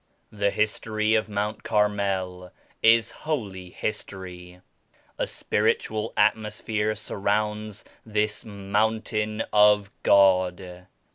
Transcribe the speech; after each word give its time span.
"The 0.31 0.49
history 0.49 1.13
of 1.13 1.29
Mount 1.29 1.61
Carmel 1.61 2.51
is 2.81 3.11
holy 3.11 3.69
history. 3.69 4.59
A 5.19 5.27
spiritual 5.27 6.11
atmosphere 6.17 6.95
surrounds 6.95 7.85
this 8.03 8.43
*Moun 8.43 9.03
tain 9.03 9.43
of 9.53 9.91
God.' 10.01 10.87